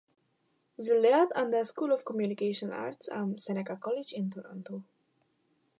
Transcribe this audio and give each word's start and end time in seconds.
Sie 0.77 0.89
lehrt 0.93 1.35
an 1.35 1.51
der 1.51 1.63
School 1.63 1.91
of 1.91 2.05
Communication 2.05 2.71
Arts 2.71 3.07
am 3.07 3.37
Seneca 3.37 3.75
College 3.75 4.15
in 4.15 4.31
Toronto. 4.31 4.81